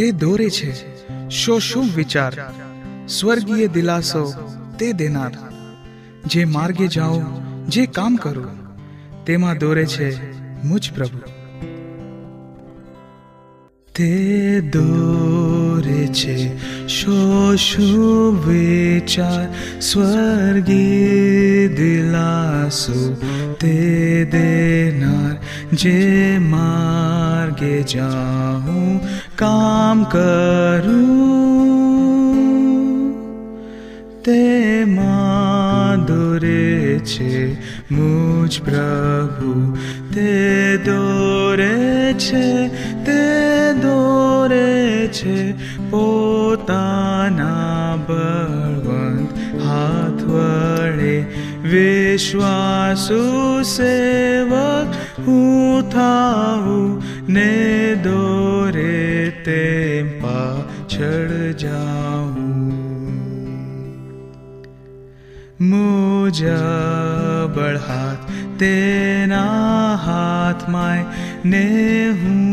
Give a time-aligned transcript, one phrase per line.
[0.00, 0.72] તે દોરે છે
[1.28, 2.32] શો શુભ વિચાર
[3.06, 4.22] સ્વર્ગીય દિલાસો
[4.78, 5.32] તે દેનાર
[6.26, 7.18] જે માર્ગે જાઓ
[7.68, 8.44] જે કામ કરો
[9.26, 10.08] તેમાં દોરે છે
[10.64, 11.20] મુજ પ્રભુ
[13.94, 16.36] તે દોરે છે
[16.88, 17.20] શો
[17.58, 19.44] શુભ વિચાર
[19.80, 23.00] સ્વર્ગીય દિલાસો
[23.58, 23.76] તે
[24.30, 25.34] દેનાર
[25.74, 29.00] જે માર્ગે જાઉં
[29.40, 31.30] કામ કરું
[34.22, 37.56] તેમાં દોરે છે
[37.90, 39.52] મુજ પ્રભુ
[40.12, 40.34] તે
[40.84, 42.48] દોરે છે
[43.02, 43.22] તે
[43.80, 45.38] દોરે છે
[45.90, 49.30] પોતાના બળવંત
[49.64, 51.16] હાથ વડે
[51.64, 53.22] વિશ્વાસુ
[53.66, 54.90] સેવક
[55.24, 56.86] હું થાઉં
[57.28, 57.50] ને
[58.02, 58.39] દોરે તે
[61.00, 62.48] પાછળ જાઉં
[65.70, 66.48] મુજબળ
[67.86, 68.24] હાથ
[68.58, 71.02] તેના હાથમાં
[71.44, 71.62] ને
[72.20, 72.44] હું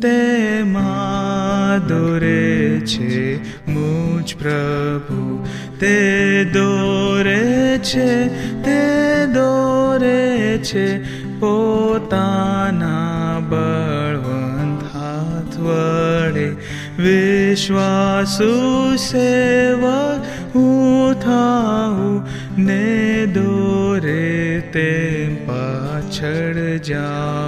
[0.00, 5.40] તેમાં દોરે છે, મુજ પ્રભુ,
[5.80, 8.28] તે દોરે છે,
[8.62, 11.00] તે દોરે છે,
[11.40, 16.56] પોતાના બળવંત હાથ વડે
[16.98, 20.20] વિશ્વાસુ સેવક
[20.54, 22.22] હું થાઉં,
[22.58, 27.43] ને દોરે તેમ પાછળ જાઉં.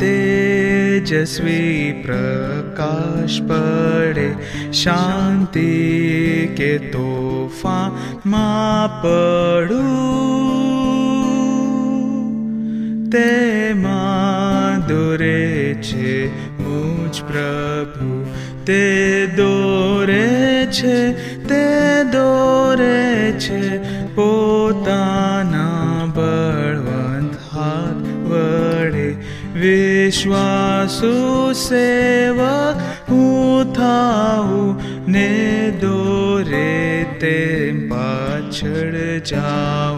[0.00, 4.36] तेजस्वी प्रकाश पड।
[4.72, 5.76] शान्ति
[6.60, 7.88] केफ़ा
[8.26, 9.82] मा पडु।
[13.10, 14.02] ते मा
[14.88, 15.92] दुरे च
[17.20, 18.26] प्रभु
[18.66, 18.95] ते
[30.06, 31.08] विश्वासु
[31.58, 32.52] सेवा
[33.78, 34.46] हा
[35.10, 35.30] ने
[35.82, 36.70] दोरे
[37.20, 37.38] ते
[37.90, 38.94] पाछड़
[39.30, 39.95] जाओ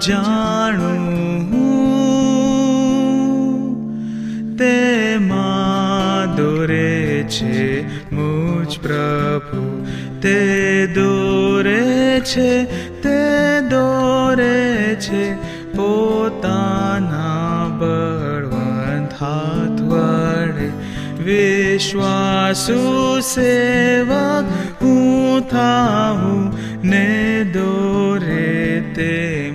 [0.00, 1.04] જાણું
[4.58, 9.64] તેમાં દોરે છે મુજ પ્રભુ
[10.20, 12.66] તે દોરે છે
[13.02, 13.20] તે
[13.68, 15.24] દોરે છે
[15.74, 20.68] પોતાના બળવંત હાથ વડે
[21.20, 22.80] વિશ્વાસુ
[23.24, 24.44] સેવક
[24.80, 26.42] હું થાઉં
[26.82, 29.54] ને દોરે તેમ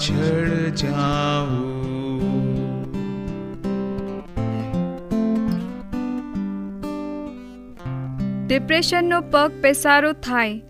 [0.00, 1.80] પાછળ જાઉં.
[8.46, 10.62] ડિપ્રેશનનો પગ પેસારો થાય,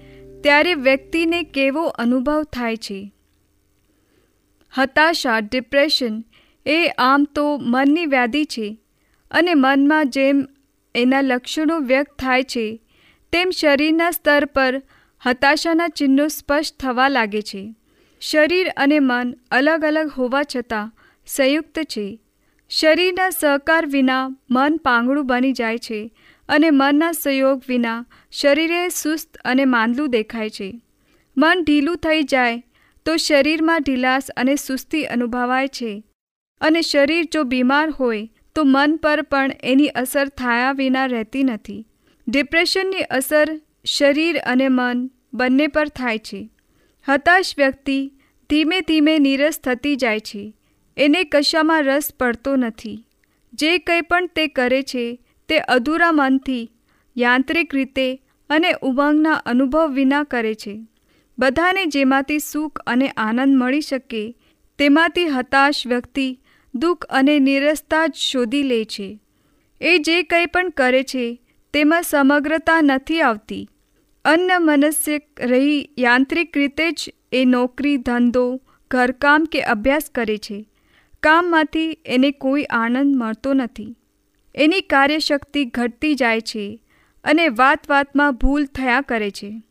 [0.42, 3.12] ત્યારે વ્યક્તિને કેવો અનુભવ થાય છે?
[4.78, 6.24] હતાશા ડિપ્રેશન
[6.66, 8.78] એ આમ તો મનની વ્યાધિ છે
[9.30, 10.48] અને મનમાં જેમ
[10.94, 12.80] એના લક્ષણો વ્યક્ત થાય છે,
[13.32, 14.82] તેમ શરીરના સ્તર પર
[15.26, 17.74] હતાશાના ચિહ્નો સ્પષ્ટ થવા લાગે છે.
[18.20, 20.92] શરીર અને મન અલગ અલગ હોવા છતાં
[21.26, 22.20] સંયુક્ત છે.
[22.70, 26.00] શરીરના સહકાર વિના મન પાંગળું બની જાય છે
[26.48, 30.68] અને મનના સહયોગ વિના શરીરે સુસ્ત અને માંદલું દેખાય છે.
[31.36, 32.62] મન ઢીલું થઈ જાય
[33.06, 36.04] તો શરીરમાં ઢીલાસ અને સુસ્તી અનુભવાય છે
[36.60, 41.86] અને શરીર જો બીમાર હોય તો મન પર પણ એની અસર થયા વિના રહેતી નથી.
[42.28, 46.40] ડિપ્રેશનની અસર શરીર અને મન બંને પર થાય છે.
[47.08, 48.12] હતાશ વ્યક્તિ
[48.50, 50.54] ધીમે ધીમે નીરસ થતી જાય છે.
[50.96, 53.06] એને કશામાં રસ પડતો નથી.
[53.52, 55.18] જે કંઈ પણ તે કરે છે,
[55.48, 56.70] તે અધૂરા મનથી,
[57.18, 60.86] યાંત્રિક રીતે અને ઉમંગના અનુભવ વિના કરે છે.
[61.38, 64.36] બધાને જેમાંથી સુખ અને આનંદ મળી શકે,
[64.78, 66.40] તેમાંથી હતાશ વ્યક્તિ
[66.74, 69.20] દુઃખ અને નિરસતા જ શોધી લે છે.
[69.80, 71.40] એ જે કંઈ પણ કરે છે,
[71.72, 73.68] તેમાં સમગ્રતા નથી આવતી.
[74.24, 80.68] અન્ન મનસ્ય રહી યાંત્રિક રીતે જ એ નોકરી, ધંધો, ઘરકામ કે અભ્યાસ કરે છે.
[81.22, 83.96] કામમાંથી એને કોઈ આનંદ મળતો નથી.
[84.54, 86.82] એની કાર્યશક્તિ ઘટતી જાય છે
[87.24, 89.62] અને વાત વાતમાં ભૂલ થયા કરે છે.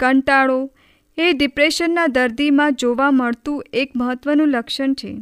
[0.00, 0.70] કંટાળો
[1.16, 5.18] એ ડિપ્રેશનના દર્દીમાં જોવા મળતું એક મહત્વનું લક્ષણ છે.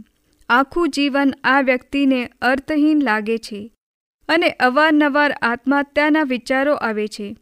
[0.48, 3.72] આખું જીવન આ વ્યક્તિને અર્થહીન લાગે છે
[4.28, 7.36] અને અવારનવાર આત્મહત્યાના વિચારો આવે છે.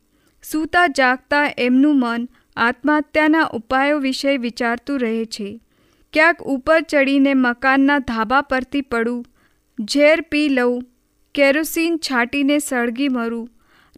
[0.50, 5.60] સૂતા જાગતા એમનું મન આત્મહત્યાના ઉપાયો વિશે વિચારતું રહે છે.
[6.12, 9.24] ક્યાંક ઉપર ચડીને મકાનના ધાબા પરથી પડું,
[9.80, 10.82] ઝેર પી લઉં,
[11.34, 13.48] કેરોસીન છાંટીને સળગી મરું,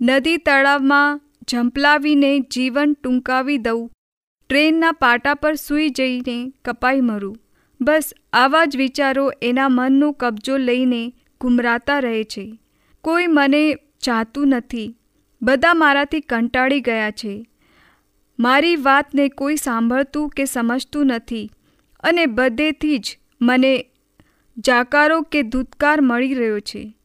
[0.02, 1.20] નદી તળાવમાં
[1.50, 3.90] ઝંપલાવીને જીવન ટૂંકાવી દઉં,
[4.48, 7.36] ટ્રેનના પાટા પર સૂઈ જઈને કપાઈ મરું.
[7.80, 12.60] બસ આવા જ વિચારો એના મનનો કબજો લઈને ગુમરાતા રહે છે.
[13.02, 14.95] કોઈ મને ચાહતું નથી.
[15.42, 17.46] બધા મારાથી કંટાળી ગયા છે.
[18.38, 21.50] મારી વાતને કોઈ સાંભળતું કે સમજતું નથી
[22.00, 23.86] અને બધેથી જ મને
[24.58, 26.96] જાકારો કે ધૂતકાર મળી રહ્યો છે.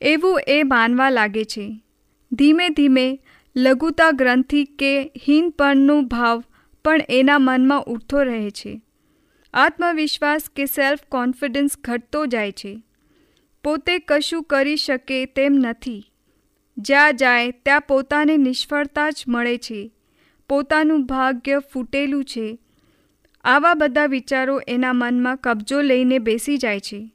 [0.00, 1.80] એવું એ માનવા લાગે છે.
[2.32, 3.20] ધીમે ધીમે
[3.56, 6.44] લઘુતા ગ્રંથિ કે હીનપણનો ભાવ
[6.84, 8.82] પણ એના મનમાં ઉઠતો રહે છે.
[9.54, 12.82] આત્મવિશ્વાસ કે સેલ્ફ કોન્ફિડન્સ ઘટતો જાય છે.
[13.64, 16.10] પોતે કશું કરી શકે તેમ નથી.
[16.78, 19.92] જ્યાં જાય ત્યાં પોતાને નિષ્ફળતા જ મળે છે.
[20.48, 22.58] પોતાનું ભાગ્ય ફૂટેલું છે.
[23.44, 27.14] આવા બધા વિચારો એના મનમાં કબજો લઈને બેસી જાય છે.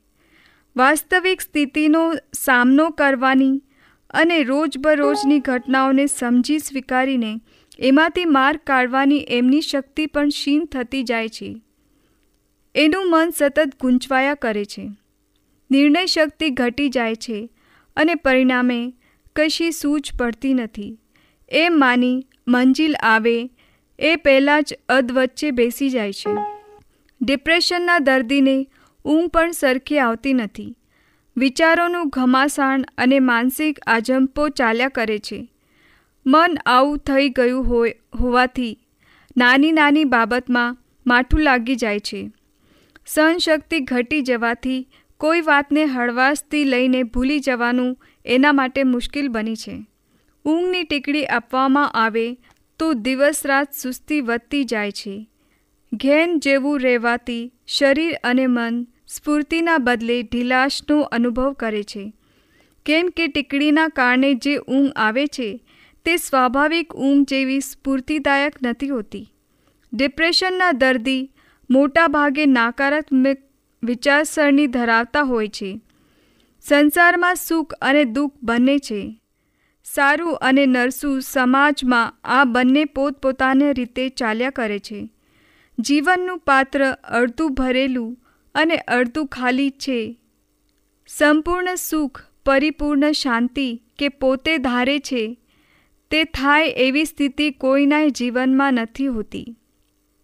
[0.75, 3.61] વાસ્તવિક સ્થિતિનો સામનો કરવાની
[4.09, 7.41] અને રોજબરોજની ઘટનાઓને સમજી સ્વીકારીને
[7.79, 11.61] એમાંથી માર્ગ કાઢવાની એમની શક્તિ પણ ક્ષીણ થતી જાય છે.
[12.75, 14.89] એનું મન સતત ગૂંચવાયા કરે છે.
[15.71, 17.49] નિર્ણય શક્તિ ઘટી જાય છે
[17.95, 18.93] અને પરિણામે
[19.35, 20.97] કશી સૂઝ પડતી નથી.
[21.49, 23.49] એમ માની મંજિલ આવે,
[23.99, 26.35] એ પહેલાં જ અધવચ્ચે બેસી જાય છે.
[27.21, 28.67] ડિપ્રેશનના દર્દીને
[29.05, 30.77] ઊંઘ પણ સરખી આવતી નથી.
[31.37, 35.51] વિચારોનું ઘમાસાણ અને માનસિક આજંપો ચાલ્યા કરે છે.
[36.25, 38.79] મન આવું થઈ ગયું હોય, હોવાથી
[39.37, 42.31] નાની નાની બાબતમાં માઠું લાગી જાય છે.
[43.05, 44.87] સહનશક્તિ ઘટી જવાથી
[45.17, 49.85] કોઈ વાતને હળવાશથી લઈને ભૂલી જવાનું એના માટે મુશ્કેલ બની છે.
[50.45, 52.37] ઊંઘની ટીકડી આપવામાં આવે
[52.79, 55.29] તો દિવસ રાત સુસ્તી વધતી જાય છે.
[55.93, 62.13] ઘેન જેવું રહેવાથી શરીર અને મન સ્ફૂર્તિના બદલે ઢીલાશનો અનુભવ કરે છે.
[62.85, 65.63] કેમ કે ટીકડીના કારણે જે ઊંઘ આવે છે,
[66.05, 69.33] તે સ્વાભાવિક ઊંઘ જેવી સ્ફૂર્તિદાયક નથી હોતી.
[69.93, 71.31] ડિપ્રેશનના દર્દી
[71.69, 73.37] મોટાભાગે નકારાત્મક
[73.83, 75.81] વિચારસરણી ધરાવતા હોય છે.
[76.61, 79.21] સંસારમાં સુખ અને દુઃખ બંને છે.
[79.83, 85.13] સારું અને નરસું સમાજમાં આ બંને પોતપોતાની રીતે ચાલ્યા કરે છે.
[85.79, 88.17] જીવનનું પાત્ર અડધું ભરેલું
[88.55, 90.19] અને અડધું ખાલી છે.
[91.07, 95.37] સંપૂર્ણ સુખ, પરિપૂર્ણ શાંતિ કે પોતે ધારે છે,
[96.11, 99.55] તે થાય એવી સ્થિતિ કોઈના જીવનમાં નથી હોતી.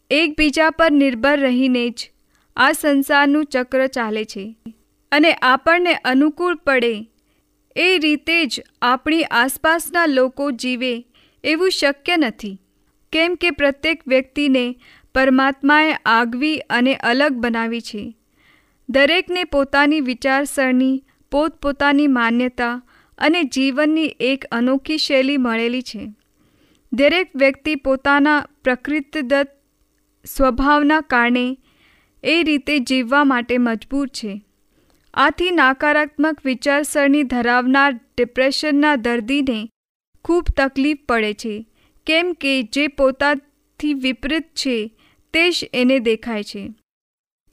[0.10, 2.12] એકબીજા પર નિર્ભર રહીને જ
[2.56, 4.58] આ સંસારનું ચક્ર ચાલે છે.
[5.12, 7.12] અને આપણને અનુકૂળ પડે.
[7.76, 11.08] એ રીતે જ આપણી આસપાસના લોકો જીવે
[11.44, 12.62] એવું શક્ય નથી.
[13.12, 14.76] કેમ કે પ્રત્યેક વ્યક્તિને
[15.16, 18.18] પરમાત્માએ આગવી અને અલગ બનાવી છે.
[18.90, 22.82] દરેકને પોતાની વિચારસરણી, પોતપોતાની માન્યતા
[23.18, 26.14] અને જીવનની એક અનોખી શૈલી મળેલી છે.
[26.94, 29.48] દરેક વ્યક્તિ પોતાના પ્રકૃતિદત્ત
[30.26, 31.58] સ્વભાવના કારણે
[32.24, 34.44] એ રીતે જીવવા માટે મજબૂર છે.
[35.20, 39.70] આથી નકારાત્મક વિચારસરણી ધરાવનાર ડિપ્રેશનના દર્દીને
[40.26, 41.66] ખૂબ તકલીફ પડે છે.
[42.06, 44.98] કેમ કે જે પોતાથી વિપરીત છે,
[45.34, 46.74] તે જ એને દેખાય છે.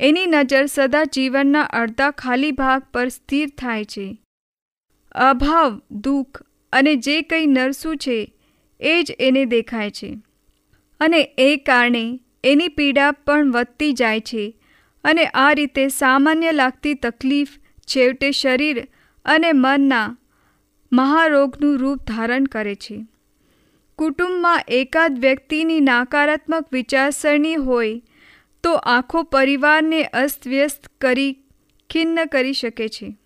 [0.01, 4.19] એની નજર સદા જીવનના અડધા ખાલી ભાગ પર સ્થિર થાય છે.
[5.13, 6.43] અભાવ, દુઃખ
[6.73, 8.33] અને જે કંઈ નરસું છે,
[8.81, 10.19] એ જ એને દેખાય છે.
[11.01, 14.61] અને એ કારણે એની પીડા પણ વધતી જાય છે.
[15.05, 17.49] અને આ રીતે સામાન્ય લાગતી તકલીફ
[17.81, 18.89] છેવટે શરીર
[19.25, 20.17] અને મનના
[20.93, 23.07] મહારોગનું રૂપ ધારણ કરે છે.
[23.99, 28.03] કુટુંબમાં એકાદ વ્યક્તિની નકારાત્મક વિચારસરણી હોય
[28.63, 31.33] તો આખો પરિવારને અસ્તવ્યસ્ત કરી
[31.91, 33.17] ખિન્ન કરી શકે છે.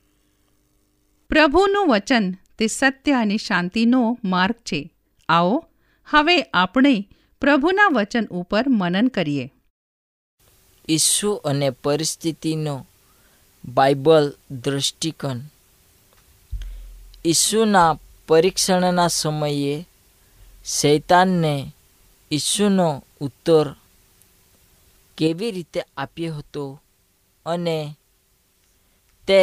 [1.30, 4.90] પ્રભુનું વચન તે સત્ય અને શાંતિનો માર્ગ છે.
[5.28, 5.64] આવો,
[6.06, 7.08] હવે આપણે
[7.40, 9.52] પ્રભુના વચન ઉપર મનન કરીએ.
[10.88, 12.74] ઈસુ અને પરિસ્થિતિનો
[13.64, 14.26] બાઇબલ
[14.62, 15.40] દૃષ્ટિકોણ
[17.24, 19.76] ઈસુના પરીક્ષણના સમયે
[20.66, 21.52] શૈતાનને
[22.30, 22.88] ઈસુનો
[23.20, 23.66] ઉત્તર
[25.18, 26.64] કેવી રીતે આપ્યો હતો
[27.46, 27.78] અને
[29.28, 29.42] તે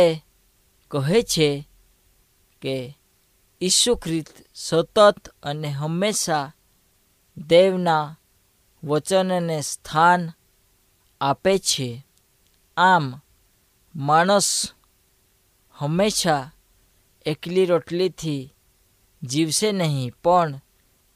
[0.92, 1.50] કહે છે
[2.62, 2.75] કે
[3.62, 4.98] ઈસુ ખ્રિસ્ત સતત
[5.44, 6.54] અને હંમેશા
[7.38, 8.06] દેવના
[8.84, 10.22] વચનને સ્થાન
[11.22, 12.07] આપે છે.
[12.77, 13.22] આમ,
[13.95, 14.72] માણસ
[15.72, 16.51] હંમેશા
[17.25, 18.53] એકલી રોટલીથી
[19.24, 20.62] જીવશે નહીં, પણ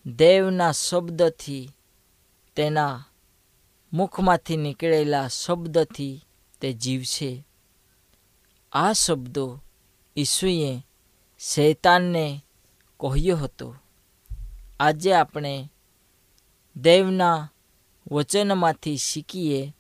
[0.06, 1.70] દેવના શબ્દથી,
[2.56, 3.06] તેના
[3.94, 6.26] મુખમાંથી નીકળેલા શબ્દથી
[6.62, 7.46] તે જીવશે.
[8.72, 9.64] આ શબ્દો
[10.18, 10.82] ઈસુએ
[11.40, 12.46] શૈતાનને
[13.00, 13.76] કહ્યો હતો.
[14.80, 15.72] આજે આપણે
[16.76, 17.52] દેવના
[18.12, 19.76] વચનમાંથી શીખીએ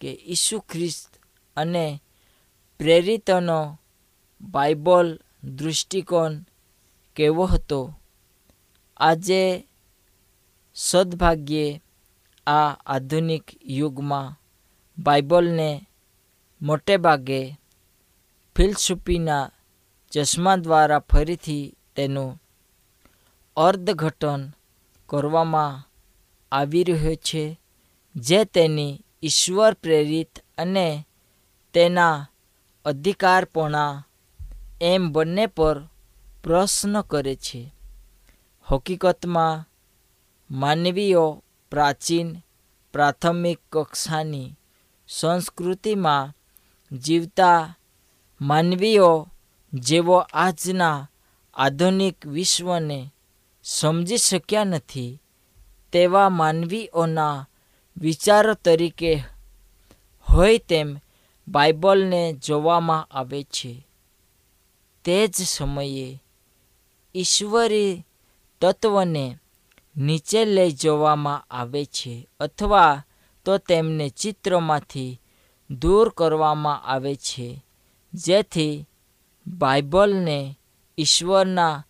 [0.00, 1.10] કે ઈસુ ખ્રિસ્ત
[1.56, 1.86] અને
[2.80, 3.60] પ્રેરિતનો
[4.40, 5.08] બાઇબલ
[5.56, 6.34] દૃષ્ટિકોણ
[7.16, 7.80] કેવો હતો?
[8.96, 9.42] આજે
[10.76, 11.82] સદભાગ્યે
[12.46, 14.36] આ આધુનિક યુગમાં
[14.98, 15.70] બાઇબલને
[16.60, 17.40] મોટે ભાગે
[18.56, 19.52] ફિલસૂફીના
[20.12, 22.32] ચશ્મા દ્વારા ફરીથી તેનું
[23.56, 24.42] અર્થઘટન
[25.08, 25.74] કરવામાં
[26.52, 27.44] આવી રહ્યો છે,
[28.14, 31.06] જે તેની ઈશ્વર પ્રેરિત અને
[31.74, 32.28] તેના
[32.84, 34.04] અધિકારપણા
[34.80, 35.80] એમ બંને પર
[36.44, 37.74] પ્રશ્ન કરે છે.
[38.68, 39.68] હકીકતમાં
[40.50, 42.36] માનવીઓ પ્રાચીન
[42.92, 44.58] પ્રાથમિક કક્ષાની
[45.08, 46.34] સંસ્કૃતિમાં
[46.96, 47.78] જીવતા
[48.40, 49.28] માનવીઓ
[49.72, 51.10] જેવો આજના
[51.54, 53.14] આધુનિક વિશ્વને
[53.64, 55.22] સમજી શક્યા નથી,
[55.92, 57.48] તેવા માનવીઓના
[58.00, 59.12] વિચારો તરીકે
[60.26, 60.98] હોય તેમ
[61.48, 63.86] બાઇબલને જોવામાં આવે છે.
[65.04, 66.22] તે જ સમયે
[67.14, 68.04] ઈશ્વરી
[68.60, 69.36] તત્વને
[69.96, 73.04] નીચે લઈ જવામાં આવે છે અથવા
[73.44, 75.20] તો તેમને ચિત્રમાંથી
[75.70, 77.64] દૂર કરવામાં આવે છે,
[78.14, 78.86] જેથી
[79.46, 80.56] બાઇબલને
[80.98, 81.84] ઈશ્વરના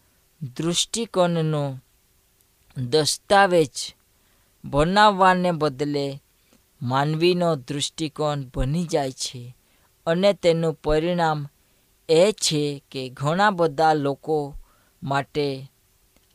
[0.57, 1.79] દૃષ્ટિકોણનો
[2.77, 3.95] દસ્તાવેજ
[4.65, 6.23] બનાવવાને બદલે
[6.83, 9.57] માનવીનો દૃષ્ટિકોણ બની જાય છે
[10.07, 11.47] અને તેનું પરિણામ
[12.09, 14.55] એ છે કે ઘણા બધા લોકો
[15.03, 15.73] માટે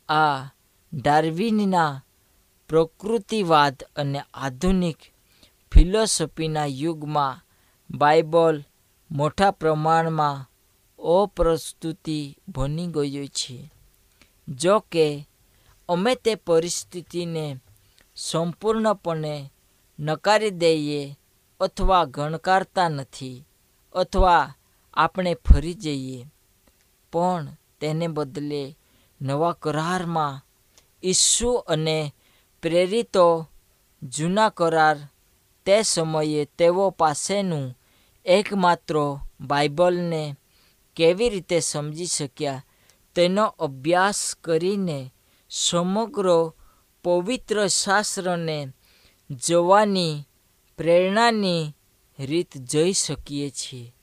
[0.10, 0.50] આ
[0.94, 2.04] ડાર્વિનના
[2.70, 4.98] પ્રકૃતિવાદ અને આધુનિક
[5.72, 7.46] ફિલોસોફીના યુગમાં
[7.98, 8.64] બાઇબલ
[9.12, 10.50] મોટા પ્રમાણમાં
[11.00, 13.72] અપ્રસ્તુતિ બની ગયો છે.
[14.48, 15.28] જો કે
[15.90, 17.58] અમે તે પરિસ્થિતિને
[18.16, 19.52] સંપૂર્ણપણે
[20.00, 21.18] નકારી દઈએ
[21.60, 23.46] અથવા ગણકારતા નથી
[23.96, 24.54] અથવા
[24.94, 26.28] આપણે ફરી જઈએ.
[27.14, 27.46] પણ
[27.80, 28.78] તેને બદલે
[29.22, 30.42] નવા કરારમાં
[31.04, 32.14] ઈસુ અને
[32.62, 33.48] પ્રેરિતો
[34.02, 34.98] જૂના કરાર
[35.66, 37.76] તે સમયે તેઓ પાસેનું
[38.26, 38.96] એકમાત્ર
[39.42, 40.36] બાઇબલને
[40.98, 42.66] કેવી રીતે સમજી શક્યા
[43.16, 45.12] તેનો અભ્યાસ કરીને
[45.50, 46.28] સમગ્ર
[47.06, 48.68] પવિત્ર શાસ્ત્રને
[49.32, 50.24] જોવાની,
[50.78, 51.76] પ્રેરણાની
[52.20, 53.96] રીત જોઈ શકીએ છીએ.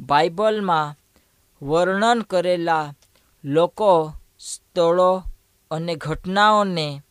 [0.00, 0.96] બાઇબલમાં
[1.66, 2.94] વર્ણન કરેલા
[3.44, 5.22] લોકો, સ્થળો
[5.70, 7.02] અને ઘટનાઓને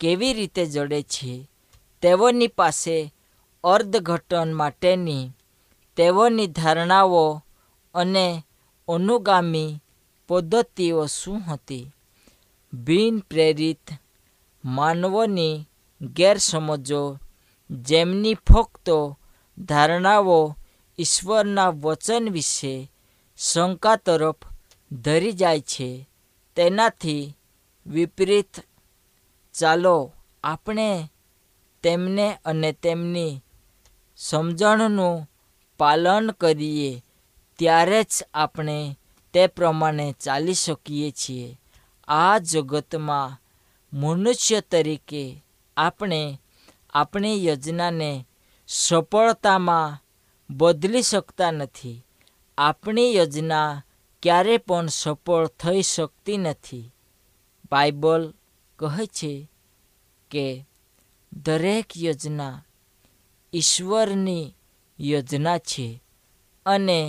[0.00, 1.50] કેવી રીતે જડે છે,
[2.02, 3.14] તેઓની પાસે
[3.64, 5.30] અર્થઘટન માટેની
[5.96, 7.42] તેઓની ધારણાઓ
[7.94, 8.42] અને
[8.88, 9.78] અનુગામી
[10.28, 11.90] પદ્ધતિઓ શું હતી?
[12.72, 13.90] બિન પ્રેરિત
[14.64, 15.68] માનવોની
[16.00, 17.18] ગેરસમજો,
[17.70, 18.90] જેમની ફક્ત
[19.58, 20.56] ધારણાઓ
[20.98, 22.92] ઈશ્વરના વચન વિશે
[23.36, 24.36] શંકા તરફ
[24.92, 26.08] ધરી જાય છે,
[26.56, 27.36] તેનાથી
[27.86, 28.54] વિપરીત
[29.52, 30.12] ચાલો
[30.44, 31.10] આપણે
[31.82, 33.42] તેમને અને તેમની
[34.16, 35.30] સમજણનું
[35.78, 37.04] પાલન કરીએ,
[37.58, 38.98] ત્યારે જ આપણે
[39.32, 41.60] તે પ્રમાણે ચાલી શકીએ છીએ.
[42.08, 43.43] આ જગતમાં
[43.94, 45.44] મનુષ્ય તરીકે
[45.76, 46.40] આપણે
[46.92, 48.26] આપણી યોજનાને
[48.68, 49.98] સફળતામાં
[50.50, 52.04] બદલી શકતા નથી.
[52.58, 53.82] આપણી યોજના
[54.22, 56.92] ક્યારે પણ સફળ થઈ શકતી નથી.
[57.72, 58.22] બાઇબલ
[58.78, 59.32] કહે છે
[60.30, 60.46] કે
[61.32, 62.56] દરેક યોજના
[63.52, 64.54] ઈશ્વરની
[64.98, 66.02] યોજના છે
[66.66, 67.00] અને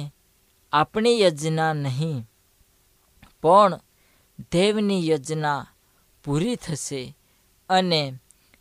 [0.73, 2.19] આપણી યોજના નહીં,
[3.41, 3.79] પણ
[4.51, 5.61] દેવની યોજના
[6.25, 7.17] પૂરી થશે
[7.69, 8.13] અને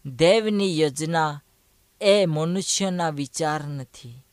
[0.07, 1.43] દેવની યોજના
[2.01, 4.27] એ મનુષ્યના વિચાર નથી.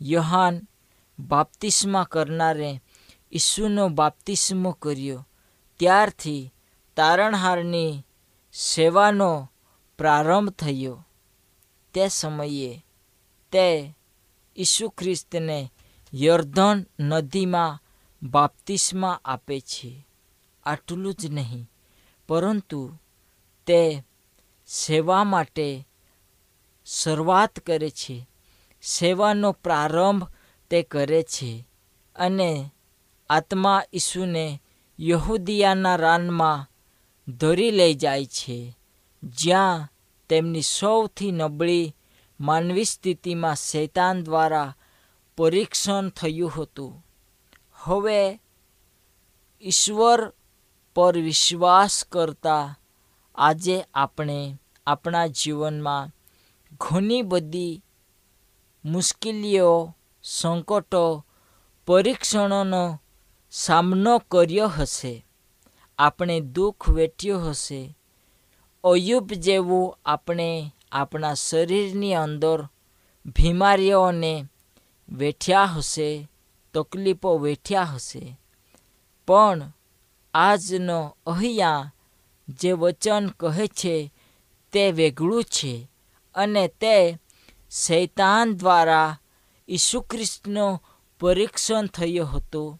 [0.00, 0.68] યોહાન
[1.18, 2.82] બાપ્તિસ્મા કરનારે
[3.32, 5.28] ઈસુનો બાપ્તિસ્મો કર્યો.
[5.78, 6.54] ત્યારથી
[6.96, 8.02] તારણહારની
[8.52, 9.50] સેવાનો
[9.98, 11.06] પ્રારંભ થયો.
[11.94, 12.86] તે સમયે
[13.52, 13.94] તે
[14.56, 15.72] ઈસુ ખ્રિસ્તને
[16.14, 17.82] યર્ધન નદીમાં
[18.22, 20.06] બાપ્તિસ્મા આપે છે.
[20.64, 21.70] આટલું જ નહીં.
[22.30, 22.94] પરંતુ
[23.66, 24.02] તે
[24.66, 25.88] સેવા માટે
[26.86, 28.28] શરૂઆત કરે છે.
[28.82, 30.24] સેવાનો પ્રારંભ
[30.70, 31.66] તે કરે છે
[32.16, 32.70] અને
[33.30, 34.62] આત્મા ઈસુને
[35.00, 36.66] યહૂદિયાના રાનમાં
[37.32, 38.76] ધરી લઈ જાય છે,
[39.22, 39.88] જ્યાં
[40.28, 41.96] તેમની સૌથી નબળી
[42.40, 44.76] માનવી સ્થિતિમાં શૈતાન દ્વારા
[45.36, 47.06] પરીક્ષણ થયું હતું.
[47.74, 48.40] હવે
[49.62, 50.32] ઈશ્વર
[50.94, 52.78] પર વિશ્વાસ કરતા
[53.34, 56.10] આજે આપણે આપણા જીવનમાં
[56.80, 57.82] ઘણી બધી
[58.84, 61.26] મુશ્કેલીઓ, સંકટો,
[61.86, 63.00] પરીક્ષણોનો
[63.50, 65.26] સામનો કર્યો હશે.
[65.98, 67.96] આપણે દુઃખ વેઠ્યો હશે.
[68.84, 72.62] અયુબ જેવું આપણે આપણા શરીરની અંદર
[73.26, 74.44] બીમારીઓને
[75.12, 76.30] વેઠ્યા હશે,
[76.74, 78.40] તકલીફો વેઠ્યા હશે.
[79.26, 79.72] પણ
[80.34, 81.90] આજનો અહીંયા
[82.48, 83.96] જે વચન કહે છે
[84.72, 85.88] તે વેગળું છે
[86.34, 87.18] અને તે
[87.70, 89.18] શૈતાન દ્વારા
[89.68, 90.66] ઈસુ ખ્રિસ્તનો
[91.20, 92.78] પરીક્ષણ થયો હતો.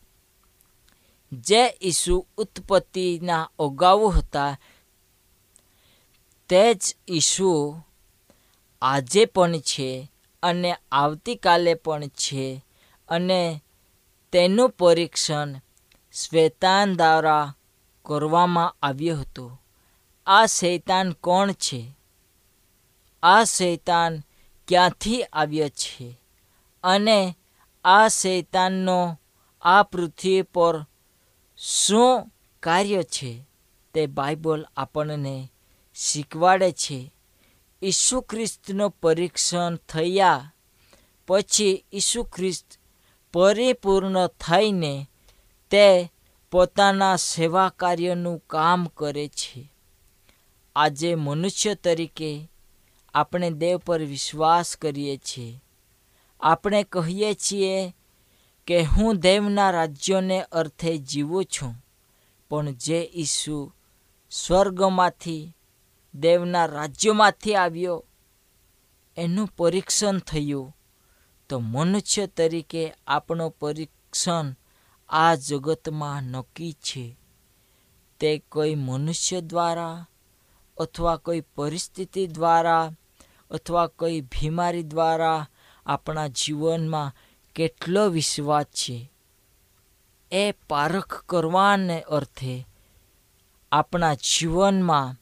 [1.32, 4.58] જે ઈસુ ઉત્પત્તિના અગાઉ હતા,
[6.50, 7.50] તે જ ઈસુ
[8.82, 9.88] આજે પણ છે
[10.42, 12.62] અને આવતીકાલે પણ છે
[13.08, 13.62] અને
[14.32, 15.50] તેનું પરીક્ષણ
[16.12, 17.54] શ્વેતાન દ્વારા
[18.04, 19.58] કરવામાં આવ્યો હતો.
[20.26, 21.96] આ શૈતાન કોણ છે?
[23.22, 24.22] આ શૈતાન
[24.68, 26.20] ક્યાંથી આવ્યો છે?
[26.84, 27.36] અને
[27.84, 29.20] આ શૈતાનનો
[29.62, 30.86] આ પૃથ્વી પર
[31.56, 33.46] શું કાર્ય છે
[33.94, 35.52] તે બાઇબલ આપણને
[35.94, 37.12] શીખવાડે છે.
[37.82, 40.54] ઈસુ ખ્રિસ્તનું પરીક્ષણ થયા
[41.28, 42.66] પછી ઈસુ ખ્રિસ્ત
[43.32, 45.10] પરિપૂર્ણ થઈને
[45.70, 46.12] તે
[46.50, 49.72] પોતાના સેવા કાર્યનું કામ કરે છે.
[50.76, 52.50] આજે મનુષ્ય તરીકે
[53.14, 55.62] આપણે દેવ પર વિશ્વાસ કરીએ છીએ.
[56.40, 57.96] આપણે કહીએ છીએ
[58.66, 61.74] કે હું દેવના રાજ્યોને અર્થે જીવું છું,
[62.48, 63.72] પણ જે ઈસુ
[64.30, 65.56] સ્વર્ગમાંથી,
[66.14, 68.04] દેવના રાજ્યમાંથી આવ્યો,
[69.16, 70.76] એનું પરીક્ષણ થયું.
[71.48, 74.56] તો મનુષ્ય તરીકે આપણો પરીક્ષણ
[75.10, 77.16] આ જગતમાં નક્કી છે.
[78.20, 80.06] તે કોઈ મનુષ્ય દ્વારા
[80.78, 82.90] અથવા કોઈ પરિસ્થિતિ દ્વારા
[83.50, 85.48] અથવા કોઈ બીમારી દ્વારા
[85.86, 87.14] આપણા જીવનમાં
[87.54, 89.12] કેટલો વિશ્વાસ છે.
[90.32, 92.66] એ પારખ કરવાને અર્થે
[93.72, 95.16] આપણા જીવનમાં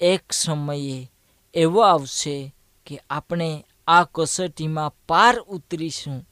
[0.00, 1.12] એક સમયે
[1.54, 2.54] એવો આવશે
[2.86, 6.28] કે આપણે આ કસોટીમાં પાર ઉતરીશું.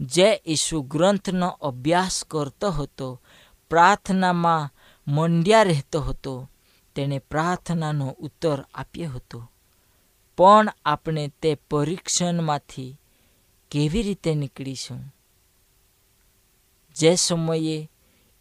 [0.00, 3.22] જે ઈસુ ગ્રંથનો અભ્યાસ કરતો હતો,
[3.70, 4.70] પ્રાર્થનામાં
[5.08, 6.50] મંડ્યા રહેતો હતો,
[6.94, 9.50] તેણે પ્રાર્થનાનો ઉત્તર આપ્યો હતો.
[10.36, 13.00] પણ આપણે તે પરીક્ષણમાંથી
[13.70, 15.14] કેવી રીતે નીકળીશું?
[16.96, 17.90] જે સમયે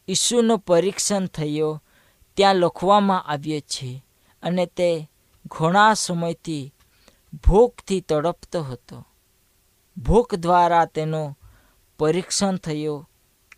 [0.07, 1.83] ઈસુનું પરીક્ષણ થયો,
[2.33, 4.05] ત્યાં લખવામાં આવ્યો છે
[4.43, 5.11] અને તે
[5.45, 6.73] ઘણા સમયથી
[7.47, 9.07] ભૂખથી તડપતો હતો.
[9.97, 11.37] ભૂખ દ્વારા તેનો
[11.99, 13.09] પરીક્ષણ થયો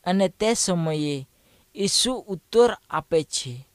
[0.03, 1.27] અને તે સમયે
[1.75, 3.67] ઈસુ ઉત્તર આપે છે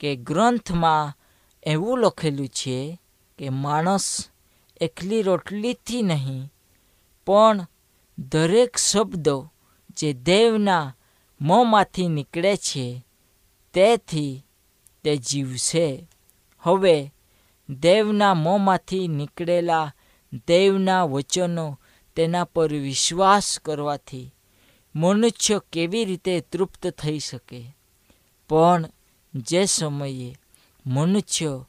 [0.00, 1.18] કે ગ્રંથમાં
[1.62, 2.98] એવું લખેલું છે
[3.38, 4.28] કે માણસ
[4.80, 6.52] એકલી રોટલીથી નહીં,
[7.26, 7.66] પણ
[8.18, 9.52] દરેક શબ્દો
[9.96, 10.96] જે દેવના
[11.40, 13.06] મોંમાંથી નીકળે છે
[13.72, 14.46] તેથી
[15.04, 16.08] તે જીવશે.
[16.60, 17.14] હવે
[17.68, 19.94] દેવના મોંમાંથી નીકળેલા
[20.46, 21.78] દેવના વચનો
[22.16, 24.34] તેના પર વિશ્વાસ કરવાથી
[24.94, 27.76] મનુષ્ય કેવી રીતે તૃપ્ત થઈ શકે?
[28.48, 28.88] પણ
[29.34, 30.36] જે સમયે
[30.86, 31.64] મનુષ્ય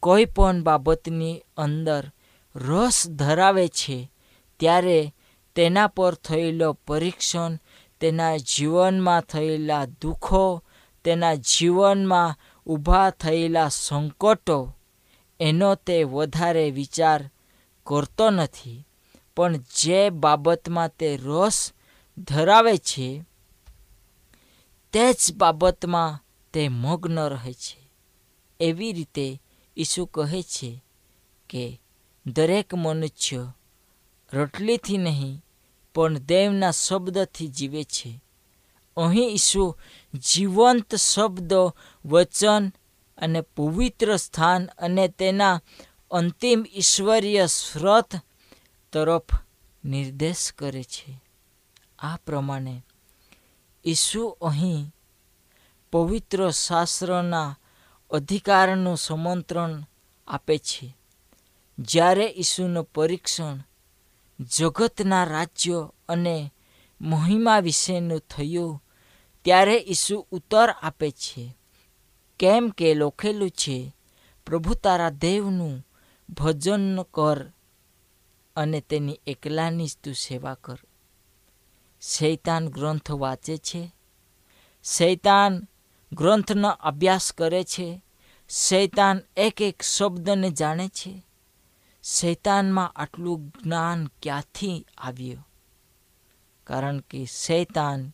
[0.00, 2.10] કોઈ પણ બાબતની અંદર
[2.56, 4.10] રસ ધરાવે છે,
[4.60, 5.14] ત્યારે
[5.54, 7.58] તેના પર થયેલો પરીક્ષણ,
[8.00, 10.64] તેના જીવનમાં થયેલા દુઃખો,
[11.04, 14.76] તેના જીવનમાં ઊભા થયેલા સંકટો,
[15.40, 17.30] એનો તે વધારે વિચાર
[17.86, 18.86] કરતો નથી.
[19.36, 21.72] પણ જે બાબતમાં તે રસ
[22.18, 23.24] ધરાવે છે
[24.92, 27.90] તે જ બાબતમાં તે મગ્ન રહે છે.
[28.60, 29.42] એવી રીતે
[29.76, 30.84] ઈસુ કહે છે
[31.48, 31.80] કે,
[32.26, 33.52] દરેક મનુષ્ય
[34.32, 35.44] રોટલીથી નહીં,
[35.94, 38.24] પણ દેવના શબ્દથી જીવે છે.
[38.96, 39.76] અહીં ઈસુ
[40.14, 42.72] જીવંત શબ્દો, વચન
[43.18, 45.62] અને પવિત્ર સ્થાન અને તેના
[46.10, 48.14] અંતિમ ઈશ્વરીય સ્રોત
[48.92, 49.30] તરફ
[49.84, 51.22] નિર્દેશ કરે છે.
[51.98, 52.82] આ પ્રમાણે
[53.84, 54.94] ઈસુ અહીં
[55.92, 57.58] પવિત્ર શાસ્ત્રના
[58.10, 59.84] અધિકારનું સમંત્રણ
[60.26, 60.96] આપે છે.
[61.78, 63.62] જ્યારે ઈસુનું પરીક્ષણ
[64.40, 66.52] જગતના રાજ્ય અને
[67.00, 68.84] મહિમા વિશેનું થયું,
[69.44, 71.56] ત્યારે ઈસુ ઉત્તર આપે છે.
[72.38, 73.96] કેમ કે લખેલું છે,
[74.46, 75.86] પ્રભુ તારા દેવનું
[76.30, 77.52] ભજન કર.
[78.56, 80.78] અને તેની એકલાની જ તું સેવા કર.
[82.00, 83.94] શૈતાન ગ્રંથ વાંચે છે.
[84.84, 85.68] શૈતાન
[86.12, 88.02] ગ્રંથનો અભ્યાસ કરે છે.
[88.48, 91.26] શૈતાન એક એક શબ્દને જાણે છે.
[92.02, 95.48] શૈતાનમાં આટલું જ્ઞાન ક્યાંથી આવ્યું?
[96.64, 98.12] કારણ કે શૈતાન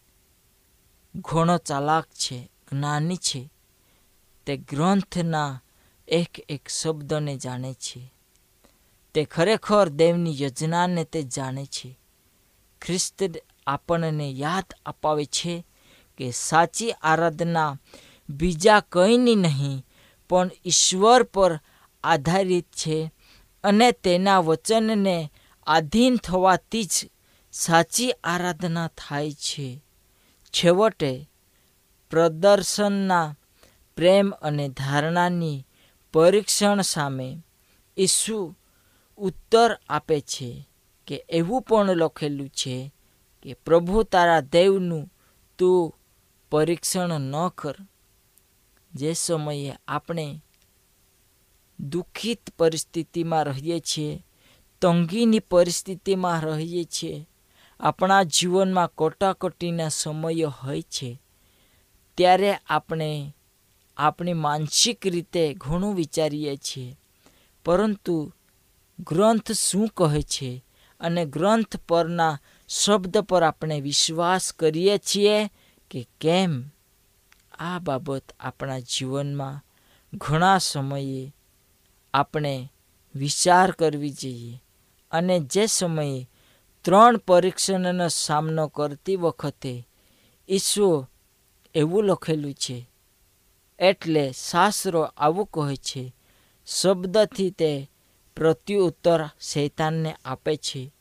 [1.16, 3.52] ઘણો ચાલાક છે, જ્ઞાની છે.
[4.46, 5.60] તે ગ્રંથના
[6.08, 8.11] એક એક શબ્દને જાણે છે.
[9.14, 11.98] તે ખરેખર દેવની યોજનાને તે જાણે છે.
[12.82, 13.22] ખ્રિસ્ત
[13.66, 15.66] આપણને યાદ અપાવે છે
[16.18, 17.76] કે સાચી આરાધના
[18.30, 19.86] બીજા કંઈની નહીં,
[20.28, 21.60] પણ ઈશ્વર પર
[22.04, 23.12] આધારિત છે
[23.64, 25.32] અને તેના વચનને
[25.66, 27.10] આધીન થવાથી જ
[27.52, 29.84] સાચી આરાધના થાય છે.
[30.44, 31.30] છેવટે,
[32.10, 33.36] પ્રદર્શનના
[33.96, 35.66] પ્રેમ અને ધારણાની
[36.12, 37.42] પરીક્ષણ સામે
[37.98, 38.56] ઈસુ
[39.22, 40.68] ઉત્તર આપે છે
[41.06, 42.92] કે એવું પણ લખેલું છે
[43.42, 45.12] કે પ્રભુ તારા દેવનું
[45.58, 45.94] તું
[46.50, 47.76] પરીક્ષણ ન કર.
[48.94, 50.42] જે સમયે આપણે
[51.80, 54.24] દુઃખિત પરિસ્થિતિમાં રહીએ છીએ,
[54.80, 57.28] તંગીની પરિસ્થિતિમાં રહીએ છીએ,
[57.80, 61.22] આપણા જીવનમાં કટાકટીના સમયો હોય છે,
[62.14, 63.34] ત્યારે આપણે
[63.96, 66.96] આપણી માનસિક રીતે ઘણું વિચારીએ છીએ.
[67.64, 68.32] પરંતુ
[69.00, 70.64] ગ્રંથ શું કહે છે
[71.00, 75.50] અને ગ્રંથ પરના શબ્દ પર આપણે વિશ્વાસ કરીએ છીએ
[75.90, 76.64] કે કેમ?
[77.58, 79.64] આ બાબત આપણા જીવનમાં
[80.16, 81.34] ઘણા સમયે
[82.14, 82.72] આપણે
[83.14, 84.62] વિચાર કરવી જોઈએ
[85.10, 86.30] અને જે સમયે
[86.84, 89.88] ત્રણ પરીક્ષણનો સામનો કરતી વખતે
[90.48, 91.06] ઈસુ
[91.74, 92.88] એવું લખેલું છે,
[93.78, 96.14] એટલે શાસ્ત્રો આવું કહે છે,
[96.66, 97.90] શબ્દથી તે
[98.36, 100.94] પ્રત્યુત્તર શૈતાનને આપે છે.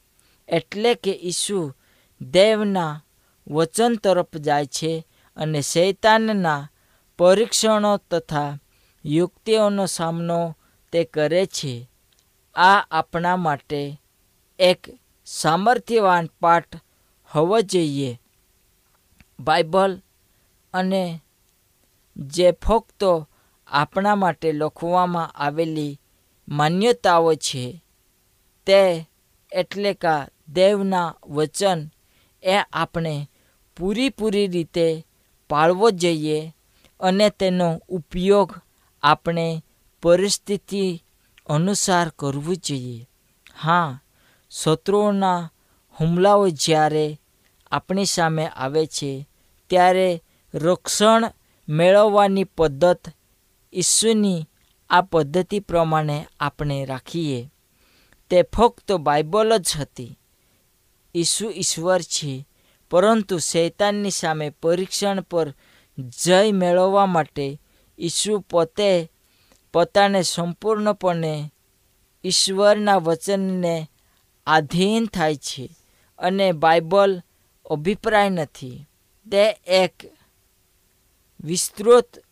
[0.48, 1.74] એટલે કે ઈસુ
[2.22, 3.04] દેવના
[3.48, 6.70] વચન તરફ જાય છે અને શૈતાનના
[7.20, 8.58] પરીક્ષણો તથા
[9.06, 10.58] યુક્તિઓનો સામનો
[10.92, 11.90] તે કરે છે.
[12.56, 14.02] આ આપણા માટે
[14.60, 14.88] એક
[15.26, 16.78] સામર્થ્યવાન પાઠ
[17.36, 18.22] હોવો જોઈએ.
[19.40, 20.02] બાઇબલ
[20.74, 21.22] અને
[22.18, 23.04] જે ફક્ત
[23.68, 26.01] આપણા માટે લખવામાં આવેલી
[26.48, 27.84] માન્યતાઓ છે.
[28.66, 29.10] તે
[29.52, 31.90] એટલે કે દેવના વચન
[32.44, 33.30] એ આપણે
[33.78, 35.08] પૂરીપૂરી રીતે
[35.50, 36.56] પાળવો જોઈએ
[37.00, 38.54] અને તેનો ઉપયોગ
[39.04, 39.64] આપણે
[40.04, 41.04] પરિસ્થિતિ
[41.46, 43.10] અનુસાર કરવું જોઈએ.
[43.56, 44.02] હા,
[44.52, 45.52] શત્રુઓના
[46.00, 47.20] હુમલાઓ જ્યારે
[47.72, 49.28] આપણી સામે આવે છે,
[49.70, 50.24] ત્યારે
[50.54, 51.32] રક્ષણ
[51.70, 53.08] મેળવવાની પદ્ધત
[53.74, 54.48] ઈસુની
[54.92, 57.52] આ પદ્ધતિ પ્રમાણે આપણે રાખીએ.
[58.30, 60.20] તે ફક્ત બાઇબલ જ હતી.
[61.16, 62.48] ઈસુ ઈશ્વર છે,
[62.92, 65.54] પરંતુ શૈતાનની સામે પરીક્ષણ પર
[66.00, 67.62] જય મેળવવા માટે
[68.00, 69.12] ઈસુ પોતે
[69.74, 71.54] પોતાને સંપૂર્ણપણે
[72.24, 73.90] ઈશ્વરના વચનને
[74.48, 75.70] આધીન થાય છે
[76.20, 77.22] અને બાઇબલ
[77.70, 78.86] અભિપ્રાય નથી.
[79.32, 79.94] તે એક
[81.44, 82.24] વિસ્તૃત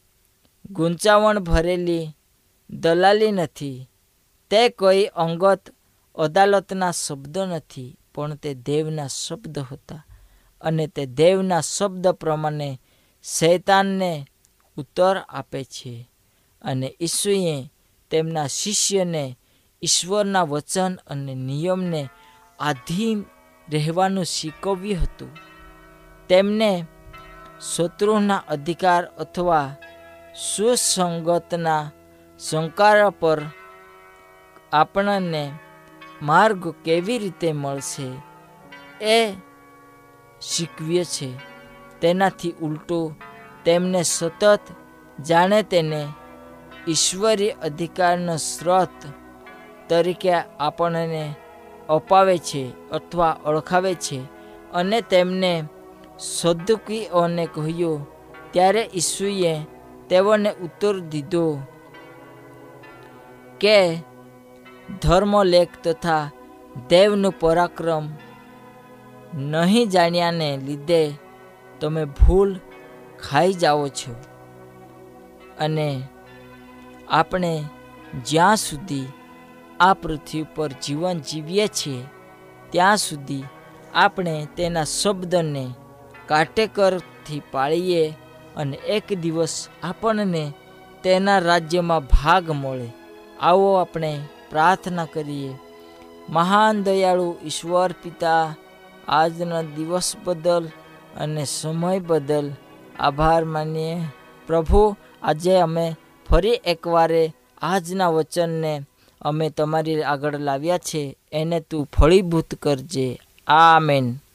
[0.72, 2.16] ગૂંચાવણ ભરેલી
[2.70, 3.90] દલાલી નથી.
[4.50, 5.70] તે કોઈ અંગત
[6.16, 10.06] અદાલતના શબ્દો નથી, પણ તે દેવના શબ્દ હતા
[10.62, 12.82] અને તે દેવના શબ્દ પ્રમાણે
[13.24, 14.28] શૈતાનને
[14.78, 16.10] ઉત્તર આપે છે
[16.62, 17.72] અને ઈસુએ
[18.10, 19.38] તેમના શિષ્યને
[19.82, 22.10] ઈશ્વરના વચન અને નિયમને
[22.60, 23.26] આધીન
[23.72, 25.38] રહેવાનું શીખવ્યું હતું.
[26.28, 26.86] તેમને
[27.76, 29.76] શત્રુના અધિકાર અથવા
[30.56, 31.92] સુસંગતના
[32.40, 33.40] શંકાર પર
[34.74, 35.54] આપણને
[36.22, 38.08] માર્ગ કેવી રીતે મળશે
[39.02, 39.34] એ
[40.42, 41.30] શીખવીએ છે.
[42.02, 43.16] તેનાથી ઉલટું
[43.66, 44.62] તેમને સતત
[45.26, 46.08] જાણે તેને
[46.88, 48.98] ઈશ્વરી અધિકારનો સ્ત્રોત
[49.90, 51.36] તરીકે આપણને
[51.90, 54.20] અપાવે છે અથવા ઓળખાવે છે
[54.74, 55.64] અને તેમને
[56.20, 58.08] સદુકીઓને કહ્યું,
[58.52, 59.54] ત્યારે ઈસુએ
[60.10, 61.60] તેઓને ઉત્તર દીધો.
[63.60, 63.96] કે
[65.02, 66.32] ધર્મલેખ તથા
[66.90, 68.10] દેવનું પરાક્રમ
[69.36, 71.14] નહીં જાણ્યાને લીધે
[71.82, 72.60] તમે ભૂલ
[73.30, 74.16] ખાઈ જાઓ છો.
[75.60, 76.04] અને
[77.10, 77.64] આપણે
[78.26, 79.08] જ્યાં સુધી
[79.80, 82.04] આ પૃથ્વી પર જીવન જીવીએ છીએ,
[82.70, 83.44] ત્યાં સુધી
[83.96, 85.74] આપણે તેના શબ્દને
[86.28, 88.14] કાટેકરથી પાળીએ
[88.56, 90.54] અને એક દિવસ આપણને
[91.04, 92.90] તેના રાજ્યમાં ભાગ મળે.
[93.42, 95.56] આવો આપણે પ્રાર્થના કરીએ.
[96.30, 98.56] મહાન દયાળુ ઈશ્વર પિતા,
[99.08, 100.70] આજના દિવસ બદલ
[101.18, 102.52] અને સમય બદલ
[103.00, 104.02] આભાર માનીએ.
[104.48, 105.96] પ્રભુ, આજે અમે
[106.30, 108.82] ફરી એકવારે આજના વચનને
[109.22, 111.18] અમે તમારી આગળ લાવ્યા છે.
[111.32, 113.20] એને તું ફળીભૂત કરજે.
[113.48, 114.29] આ यीशु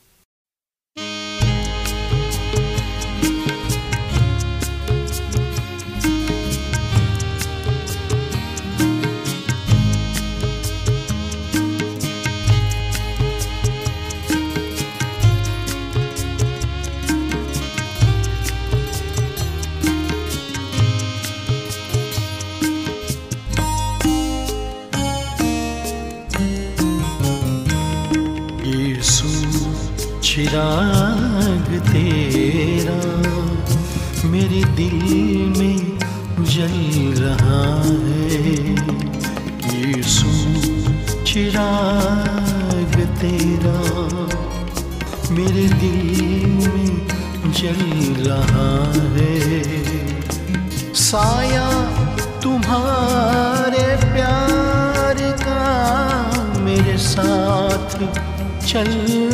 [30.55, 32.99] चिराग तेरा
[34.29, 35.01] मेरे दिल
[35.59, 35.99] में
[36.45, 36.77] जल
[37.23, 38.61] रहा है।
[39.75, 40.31] यीशु,
[41.25, 43.79] चिराग तेरा
[45.35, 46.13] मेरे दिल
[46.69, 46.93] में
[47.59, 47.83] जल
[48.31, 48.71] रहा
[49.17, 49.63] है।
[50.95, 51.69] साया
[52.43, 55.63] तुम्हारे प्यार का
[56.61, 57.99] मेरे साथ
[58.67, 59.34] चल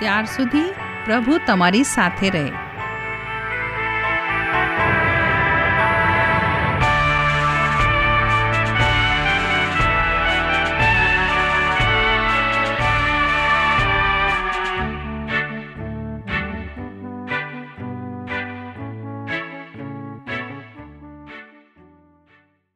[0.00, 0.66] ત્યાર સુધી
[1.04, 2.69] પ્રભુ તમારી સાથે રહે.